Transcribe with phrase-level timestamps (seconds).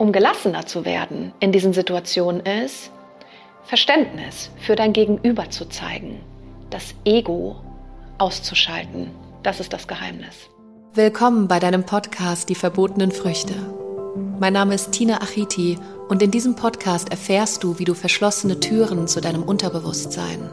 [0.00, 2.90] um gelassener zu werden in diesen Situationen ist,
[3.64, 6.20] Verständnis für dein Gegenüber zu zeigen,
[6.70, 7.56] das Ego
[8.16, 9.10] auszuschalten.
[9.42, 10.48] Das ist das Geheimnis.
[10.94, 13.52] Willkommen bei deinem Podcast Die verbotenen Früchte.
[14.38, 15.78] Mein Name ist Tina Achiti
[16.08, 20.48] und in diesem Podcast erfährst du, wie du verschlossene Türen zu deinem Unterbewusstsein,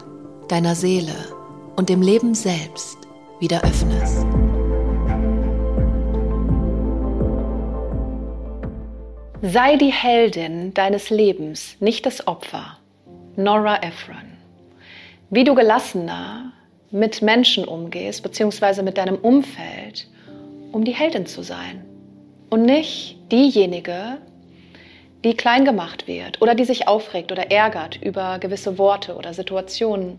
[0.48, 1.14] deiner Seele
[1.74, 2.98] und dem Leben selbst
[3.40, 4.26] wieder öffnest.
[9.40, 12.76] Sei die Heldin deines Lebens, nicht das Opfer.
[13.36, 14.36] Nora Ephron.
[15.30, 16.52] Wie du gelassener
[16.90, 20.08] mit Menschen umgehst, beziehungsweise mit deinem Umfeld,
[20.72, 21.84] um die Heldin zu sein.
[22.50, 24.18] Und nicht diejenige,
[25.22, 30.18] die klein gemacht wird oder die sich aufregt oder ärgert über gewisse Worte oder Situationen,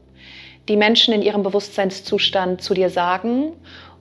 [0.70, 3.52] die Menschen in ihrem Bewusstseinszustand zu dir sagen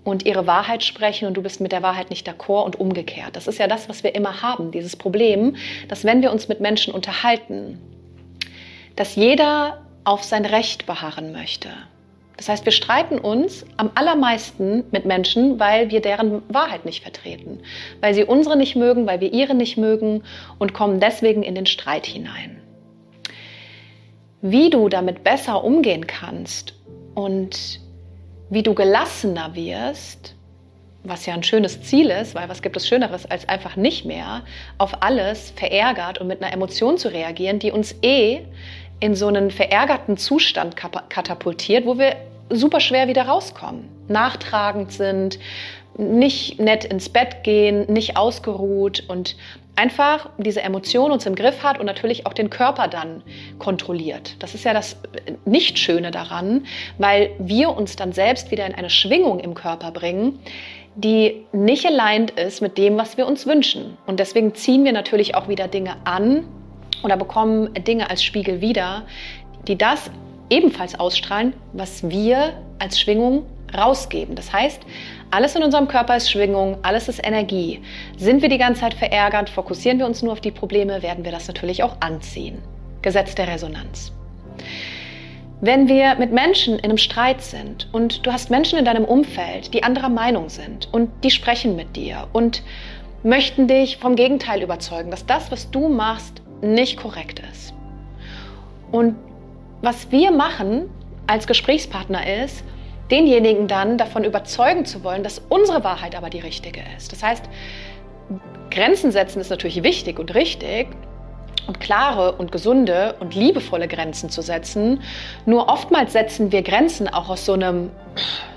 [0.09, 3.37] und ihre Wahrheit sprechen und du bist mit der Wahrheit nicht d'accord und umgekehrt.
[3.37, 5.57] Das ist ja das, was wir immer haben, dieses Problem,
[5.89, 7.79] dass wenn wir uns mit Menschen unterhalten,
[8.97, 11.69] dass jeder auf sein Recht beharren möchte.
[12.37, 17.61] Das heißt, wir streiten uns am allermeisten mit Menschen, weil wir deren Wahrheit nicht vertreten,
[18.01, 20.23] weil sie unsere nicht mögen, weil wir ihre nicht mögen
[20.59, 22.63] und kommen deswegen in den Streit hinein.
[24.41, 26.75] Wie du damit besser umgehen kannst
[27.17, 27.81] und
[28.51, 30.35] wie du gelassener wirst,
[31.05, 34.43] was ja ein schönes Ziel ist, weil was gibt es Schöneres, als einfach nicht mehr
[34.79, 38.43] auf alles verärgert und mit einer Emotion zu reagieren, die uns eh
[39.01, 42.17] in so einen verärgerten Zustand katapultiert, wo wir
[42.51, 45.39] super schwer wieder rauskommen, nachtragend sind,
[45.99, 49.37] nicht nett ins Bett gehen, nicht ausgeruht und
[49.75, 53.23] einfach diese Emotion uns im Griff hat und natürlich auch den Körper dann
[53.59, 54.37] kontrolliert.
[54.41, 54.97] Das ist ja das
[55.45, 56.67] Nicht-Schöne daran,
[56.99, 60.41] weil wir uns dann selbst wieder in eine Schwingung im Körper bringen,
[60.97, 63.97] die nicht aligned ist mit dem, was wir uns wünschen.
[64.07, 66.45] Und deswegen ziehen wir natürlich auch wieder Dinge an
[67.05, 69.05] oder bekommen Dinge als Spiegel wieder,
[69.69, 70.11] die das
[70.51, 73.47] ebenfalls ausstrahlen, was wir als Schwingung
[73.77, 74.35] rausgeben.
[74.35, 74.81] Das heißt,
[75.31, 77.83] alles in unserem Körper ist Schwingung, alles ist Energie.
[78.17, 81.33] Sind wir die ganze Zeit verärgert, fokussieren wir uns nur auf die Probleme, werden wir
[81.33, 82.63] das natürlich auch anziehen.
[83.03, 84.13] Gesetz der Resonanz.
[85.61, 89.75] Wenn wir mit Menschen in einem Streit sind und du hast Menschen in deinem Umfeld,
[89.75, 92.63] die anderer Meinung sind und die sprechen mit dir und
[93.25, 97.75] möchten dich vom Gegenteil überzeugen, dass das, was du machst, nicht korrekt ist.
[98.93, 99.17] Und
[99.83, 100.89] was wir machen
[101.27, 102.65] als Gesprächspartner ist,
[103.11, 107.13] denjenigen dann davon überzeugen zu wollen, dass unsere Wahrheit aber die richtige ist.
[107.13, 107.45] Das heißt,
[108.71, 110.89] Grenzen setzen ist natürlich wichtig und richtig
[111.67, 115.01] und klare und gesunde und liebevolle Grenzen zu setzen.
[115.47, 117.91] Nur oftmals setzen wir Grenzen auch aus so einem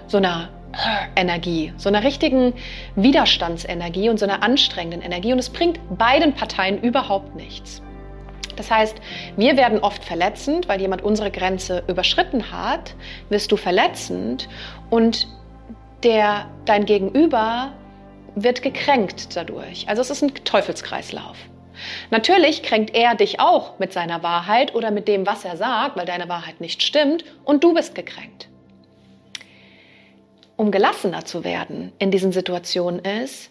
[0.08, 0.50] so einer
[1.16, 2.54] Energie, so einer richtigen
[2.96, 7.82] Widerstandsenergie und so einer anstrengenden Energie und es bringt beiden Parteien überhaupt nichts.
[8.62, 8.96] Das heißt,
[9.38, 12.94] wir werden oft verletzend, weil jemand unsere Grenze überschritten hat,
[13.30, 14.48] wirst du verletzend
[14.92, 15.28] und
[16.04, 17.72] der, dein Gegenüber
[18.36, 19.90] wird gekränkt dadurch.
[19.90, 21.38] Also es ist ein Teufelskreislauf.
[22.12, 26.06] Natürlich kränkt er dich auch mit seiner Wahrheit oder mit dem, was er sagt, weil
[26.06, 28.48] deine Wahrheit nicht stimmt und du bist gekränkt.
[30.56, 33.50] Um gelassener zu werden in diesen Situationen ist,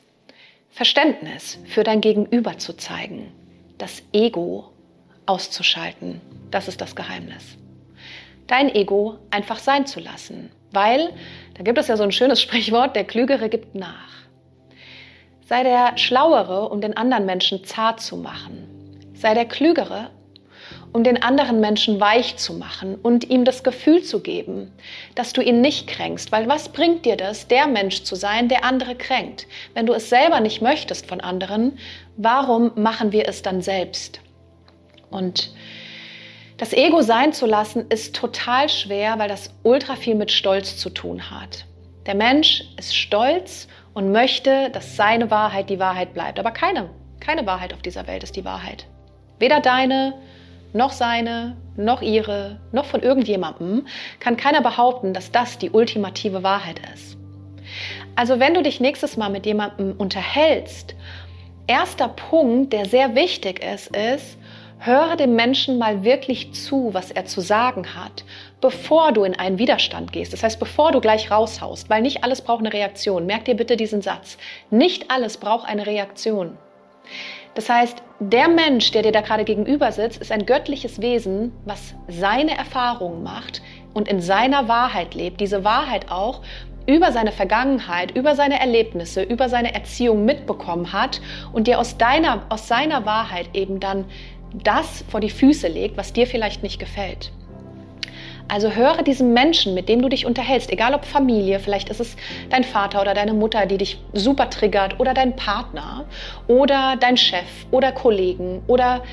[0.71, 3.33] Verständnis für dein Gegenüber zu zeigen,
[3.77, 4.71] das Ego
[5.31, 6.21] auszuschalten.
[6.51, 7.57] Das ist das Geheimnis.
[8.49, 11.11] Dein Ego einfach sein zu lassen, weil,
[11.55, 14.11] da gibt es ja so ein schönes Sprichwort, der Klügere gibt nach.
[15.49, 18.67] Sei der Schlauere, um den anderen Menschen zart zu machen.
[19.15, 20.11] Sei der Klügere,
[20.93, 24.73] um den anderen Menschen weich zu machen und ihm das Gefühl zu geben,
[25.15, 26.33] dass du ihn nicht kränkst.
[26.33, 29.47] Weil was bringt dir das, der Mensch zu sein, der andere kränkt?
[29.75, 31.79] Wenn du es selber nicht möchtest von anderen,
[32.17, 34.21] warum machen wir es dann selbst?
[35.11, 35.53] Und
[36.57, 40.91] das Ego sein zu lassen ist total schwer, weil das ultra viel mit Stolz zu
[40.91, 41.65] tun hat.
[42.07, 46.39] Der Mensch ist stolz und möchte, dass seine Wahrheit die Wahrheit bleibt.
[46.39, 46.91] Aber keine,
[47.21, 48.87] keine Wahrheit auf dieser Welt ist die Wahrheit.
[49.39, 50.15] Weder deine,
[50.73, 53.87] noch seine, noch ihre, noch von irgendjemandem
[54.19, 57.17] kann keiner behaupten, dass das die ultimative Wahrheit ist.
[58.17, 60.95] Also wenn du dich nächstes Mal mit jemandem unterhältst,
[61.67, 64.37] erster Punkt, der sehr wichtig ist, ist,
[64.83, 68.25] Höre dem Menschen mal wirklich zu, was er zu sagen hat,
[68.63, 70.33] bevor du in einen Widerstand gehst.
[70.33, 73.27] Das heißt, bevor du gleich raushaust, weil nicht alles braucht eine Reaktion.
[73.27, 74.39] Merk dir bitte diesen Satz.
[74.71, 76.57] Nicht alles braucht eine Reaktion.
[77.55, 81.95] Das heißt, der Mensch, der dir da gerade gegenüber sitzt, ist ein göttliches Wesen, was
[82.09, 83.61] seine Erfahrungen macht
[83.93, 86.41] und in seiner Wahrheit lebt, diese Wahrheit auch
[86.87, 91.21] über seine Vergangenheit, über seine Erlebnisse, über seine Erziehung mitbekommen hat
[91.53, 94.07] und dir aus, deiner, aus seiner Wahrheit eben dann
[94.53, 97.33] das vor die Füße legt, was dir vielleicht nicht gefällt.
[98.49, 102.17] Also höre diesem Menschen, mit dem du dich unterhältst, egal ob Familie, vielleicht ist es
[102.51, 106.05] dein Vater oder deine Mutter, die dich super triggert, oder dein Partner
[106.49, 109.05] oder dein Chef oder Kollegen oder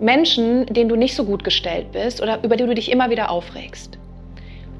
[0.00, 3.30] Menschen, denen du nicht so gut gestellt bist oder über die du dich immer wieder
[3.30, 3.96] aufregst.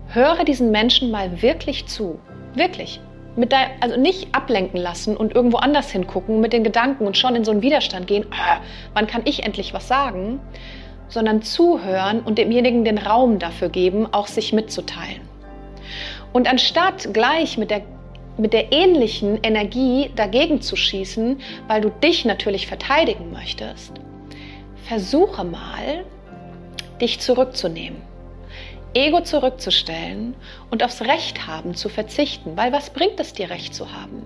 [0.08, 2.18] Höre diesen Menschen mal wirklich zu.
[2.54, 3.00] Wirklich.
[3.37, 7.37] Mit dein, also nicht ablenken lassen und irgendwo anders hingucken mit den Gedanken und schon
[7.37, 8.59] in so einen Widerstand gehen, ah,
[8.93, 10.41] wann kann ich endlich was sagen,
[11.09, 15.21] sondern zuhören und demjenigen den Raum dafür geben, auch sich mitzuteilen.
[16.32, 17.82] Und anstatt gleich mit der,
[18.37, 23.93] mit der ähnlichen Energie dagegen zu schießen, weil du dich natürlich verteidigen möchtest,
[24.87, 26.05] versuche mal,
[27.00, 28.09] dich zurückzunehmen.
[28.94, 30.34] Ego zurückzustellen
[30.70, 34.22] und aufs Recht haben zu verzichten, weil was bringt es dir, Recht zu haben?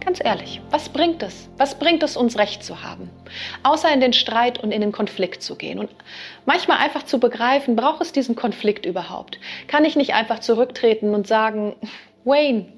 [0.00, 1.50] Ganz ehrlich, was bringt es?
[1.58, 3.10] Was bringt es uns, Recht zu haben?
[3.62, 5.78] Außer in den Streit und in den Konflikt zu gehen.
[5.78, 5.90] Und
[6.46, 9.38] manchmal einfach zu begreifen, braucht es diesen Konflikt überhaupt?
[9.66, 11.76] Kann ich nicht einfach zurücktreten und sagen,
[12.24, 12.72] Wayne,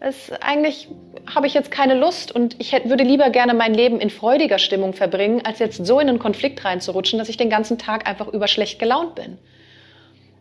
[0.00, 0.88] es, eigentlich
[1.34, 4.58] habe ich jetzt keine Lust und ich hätte, würde lieber gerne mein Leben in freudiger
[4.58, 8.28] Stimmung verbringen, als jetzt so in einen Konflikt reinzurutschen, dass ich den ganzen Tag einfach
[8.28, 9.38] über schlecht gelaunt bin.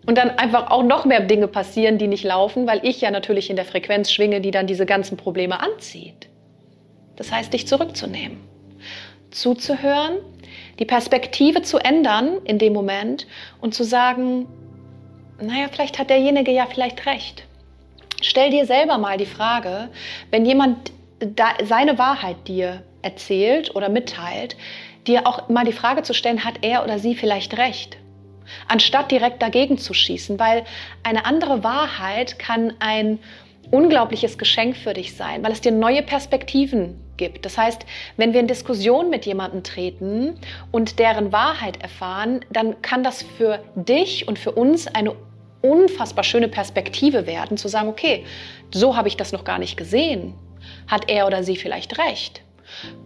[0.06, 3.50] Und dann einfach auch noch mehr Dinge passieren, die nicht laufen, weil ich ja natürlich
[3.50, 6.30] in der Frequenz schwinge, die dann diese ganzen Probleme anzieht.
[7.18, 8.38] Das heißt, dich zurückzunehmen,
[9.32, 10.20] zuzuhören,
[10.80, 13.28] die Perspektive zu ändern in dem Moment
[13.60, 14.48] und zu sagen,
[15.42, 17.48] naja, vielleicht hat derjenige ja vielleicht recht.
[18.22, 19.90] Stell dir selber mal die Frage,
[20.32, 20.92] wenn jemand
[21.64, 24.56] seine Wahrheit dir erzählt oder mitteilt,
[25.06, 27.98] dir auch mal die Frage zu stellen, hat er oder sie vielleicht recht?
[28.68, 30.64] Anstatt direkt dagegen zu schießen, weil
[31.04, 33.20] eine andere Wahrheit kann ein
[33.72, 37.46] unglaubliches Geschenk für dich sein, weil es dir neue Perspektiven gibt.
[37.46, 37.86] Das heißt,
[38.16, 40.40] wenn wir in Diskussion mit jemandem treten
[40.72, 45.14] und deren Wahrheit erfahren, dann kann das für dich und für uns eine
[45.70, 48.26] unfassbar schöne Perspektive werden, zu sagen, okay,
[48.74, 50.34] so habe ich das noch gar nicht gesehen.
[50.88, 52.42] Hat er oder sie vielleicht recht?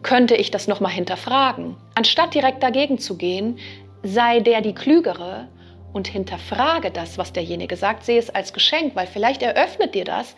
[0.04, 1.76] Könnte ich das nochmal hinterfragen?
[1.96, 3.60] Anstatt direkt dagegen zu gehen,
[4.04, 5.48] sei der die Klügere
[5.94, 10.36] und hinterfrage das, was derjenige sagt, sehe es als Geschenk, weil vielleicht eröffnet dir das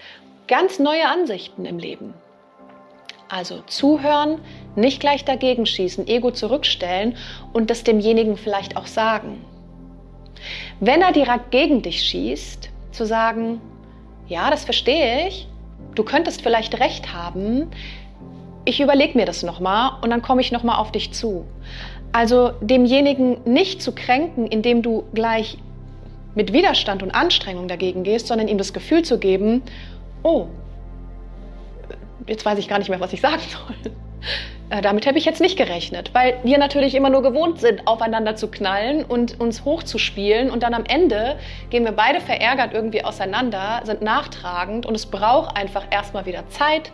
[0.47, 2.13] ganz neue Ansichten im Leben.
[3.29, 4.41] Also zuhören,
[4.75, 7.17] nicht gleich dagegen schießen, Ego zurückstellen
[7.53, 9.43] und das demjenigen vielleicht auch sagen.
[10.79, 13.61] Wenn er direkt gegen dich schießt, zu sagen,
[14.27, 15.47] ja, das verstehe ich,
[15.95, 17.69] du könntest vielleicht recht haben,
[18.65, 21.45] ich überlege mir das nochmal und dann komme ich nochmal auf dich zu.
[22.11, 25.57] Also demjenigen nicht zu kränken, indem du gleich
[26.35, 29.63] mit Widerstand und Anstrengung dagegen gehst, sondern ihm das Gefühl zu geben,
[30.23, 30.47] oh,
[32.27, 33.91] jetzt weiß ich gar nicht mehr, was ich sagen soll.
[34.73, 38.35] Äh, damit habe ich jetzt nicht gerechnet, weil wir natürlich immer nur gewohnt sind, aufeinander
[38.35, 41.35] zu knallen und uns hochzuspielen und dann am Ende
[41.69, 46.91] gehen wir beide verärgert irgendwie auseinander, sind nachtragend und es braucht einfach erstmal wieder Zeit,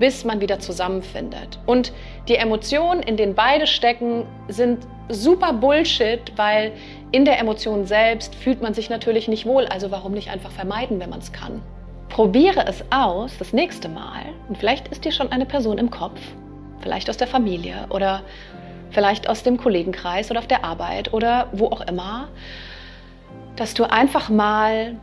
[0.00, 1.60] bis man wieder zusammenfindet.
[1.64, 1.92] Und
[2.26, 6.72] die Emotionen, in denen beide stecken, sind super Bullshit, weil
[7.12, 9.66] in der Emotion selbst fühlt man sich natürlich nicht wohl.
[9.66, 11.62] Also warum nicht einfach vermeiden, wenn man es kann?
[12.08, 16.20] Probiere es aus das nächste Mal und vielleicht ist dir schon eine Person im Kopf,
[16.80, 18.22] vielleicht aus der Familie oder
[18.90, 22.28] vielleicht aus dem Kollegenkreis oder auf der Arbeit oder wo auch immer,
[23.56, 24.96] dass du einfach mal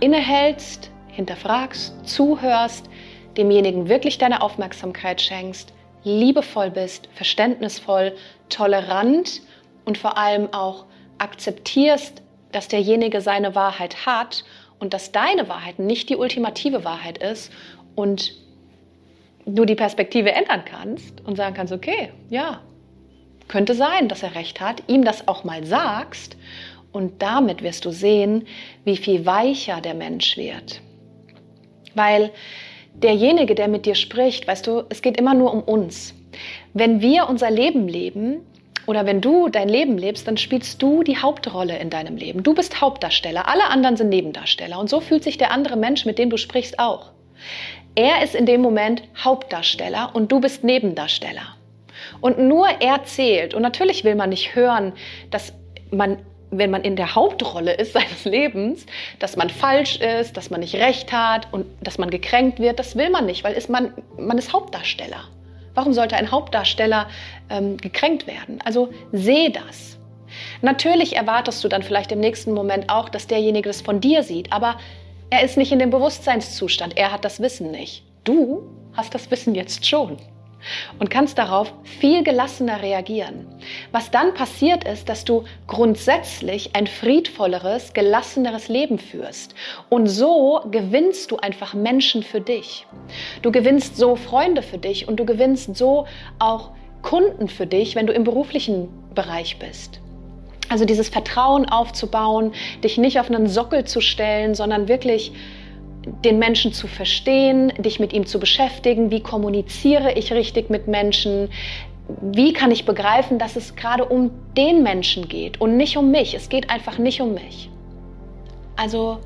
[0.00, 2.88] innehältst, hinterfragst, zuhörst,
[3.36, 8.14] demjenigen wirklich deine Aufmerksamkeit schenkst, liebevoll bist, verständnisvoll,
[8.48, 9.42] tolerant
[9.84, 10.86] und vor allem auch
[11.18, 14.44] akzeptierst, dass derjenige seine Wahrheit hat
[14.78, 17.52] und dass deine Wahrheit nicht die ultimative Wahrheit ist
[17.94, 18.32] und
[19.46, 22.60] du die Perspektive ändern kannst und sagen kannst, okay, ja,
[23.48, 26.36] könnte sein, dass er recht hat, ihm das auch mal sagst
[26.92, 28.46] und damit wirst du sehen,
[28.84, 30.80] wie viel weicher der Mensch wird.
[31.94, 32.30] Weil
[32.94, 36.14] derjenige, der mit dir spricht, weißt du, es geht immer nur um uns.
[36.74, 38.40] Wenn wir unser Leben leben
[38.86, 42.42] oder wenn du dein Leben lebst, dann spielst du die Hauptrolle in deinem Leben.
[42.42, 44.78] Du bist Hauptdarsteller, alle anderen sind Nebendarsteller.
[44.78, 47.10] Und so fühlt sich der andere Mensch, mit dem du sprichst, auch.
[47.94, 51.56] Er ist in dem Moment Hauptdarsteller und du bist Nebendarsteller.
[52.20, 53.54] Und nur er zählt.
[53.54, 54.92] Und natürlich will man nicht hören,
[55.30, 55.52] dass
[55.90, 56.18] man,
[56.50, 58.86] wenn man in der Hauptrolle ist seines Lebens,
[59.18, 62.78] dass man falsch ist, dass man nicht recht hat und dass man gekränkt wird.
[62.78, 65.24] Das will man nicht, weil ist man, man ist Hauptdarsteller.
[65.74, 67.08] Warum sollte ein Hauptdarsteller
[67.48, 68.60] ähm, gekränkt werden?
[68.64, 69.98] Also seh das.
[70.62, 74.52] Natürlich erwartest du dann vielleicht im nächsten Moment auch, dass derjenige das von dir sieht,
[74.52, 74.76] aber
[75.32, 76.96] Er ist nicht in dem Bewusstseinszustand.
[76.96, 78.02] Er hat das Wissen nicht.
[78.24, 78.62] Du
[78.94, 80.16] hast das Wissen jetzt schon
[80.98, 83.46] und kannst darauf viel gelassener reagieren.
[83.92, 89.54] Was dann passiert ist, dass du grundsätzlich ein friedvolleres, gelasseneres Leben führst.
[89.88, 92.86] Und so gewinnst du einfach Menschen für dich.
[93.42, 96.06] Du gewinnst so Freunde für dich und du gewinnst so
[96.40, 96.72] auch
[97.02, 100.00] Kunden für dich, wenn du im beruflichen Bereich bist.
[100.70, 102.52] Also dieses Vertrauen aufzubauen,
[102.84, 105.32] dich nicht auf einen Sockel zu stellen, sondern wirklich
[106.24, 111.50] den Menschen zu verstehen, dich mit ihm zu beschäftigen, wie kommuniziere ich richtig mit Menschen,
[112.22, 116.34] wie kann ich begreifen, dass es gerade um den Menschen geht und nicht um mich.
[116.34, 117.68] Es geht einfach nicht um mich.
[118.76, 119.18] Also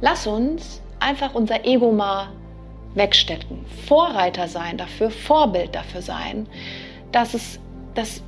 [0.00, 2.28] lass uns einfach unser Ego mal
[2.94, 6.46] wegstecken, Vorreiter sein dafür, Vorbild dafür sein,
[7.10, 7.58] dass es,
[7.94, 8.22] dass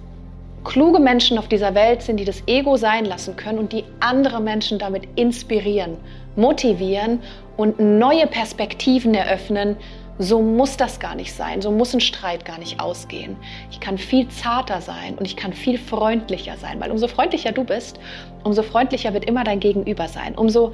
[0.65, 4.41] kluge Menschen auf dieser Welt sind, die das Ego sein lassen können und die andere
[4.41, 5.97] Menschen damit inspirieren,
[6.37, 7.21] motivieren
[7.57, 9.77] und neue Perspektiven eröffnen.
[10.19, 13.37] So muss das gar nicht sein, so muss ein Streit gar nicht ausgehen.
[13.71, 17.65] Ich kann viel zarter sein und ich kann viel freundlicher sein, weil umso freundlicher du
[17.65, 17.99] bist,
[18.45, 20.35] umso freundlicher wird immer dein Gegenüber sein.
[20.35, 20.73] Umso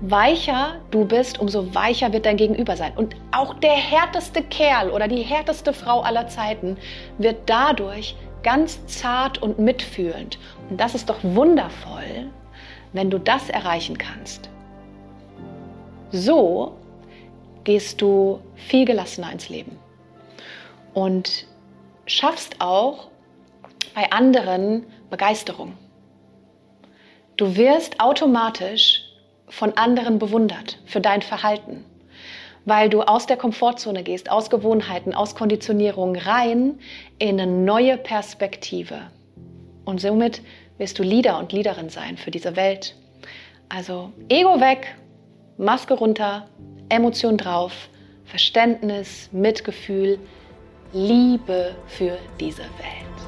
[0.00, 2.92] weicher du bist, umso weicher wird dein Gegenüber sein.
[2.96, 6.76] Und auch der härteste Kerl oder die härteste Frau aller Zeiten
[7.18, 10.38] wird dadurch ganz zart und mitfühlend.
[10.70, 12.30] Und das ist doch wundervoll,
[12.92, 14.48] wenn du das erreichen kannst.
[16.10, 16.76] So
[17.64, 19.78] gehst du viel gelassener ins Leben
[20.94, 21.46] und
[22.06, 23.08] schaffst auch
[23.94, 25.74] bei anderen Begeisterung.
[27.36, 29.04] Du wirst automatisch
[29.48, 31.84] von anderen bewundert für dein Verhalten
[32.68, 36.78] weil du aus der Komfortzone gehst, aus Gewohnheiten, aus Konditionierung rein
[37.18, 39.10] in eine neue Perspektive.
[39.84, 40.42] Und somit
[40.76, 42.94] wirst du Leader und Leaderin sein für diese Welt.
[43.70, 44.96] Also Ego weg,
[45.56, 46.48] Maske runter,
[46.90, 47.88] Emotion drauf,
[48.24, 50.18] Verständnis, Mitgefühl,
[50.92, 53.27] Liebe für diese Welt.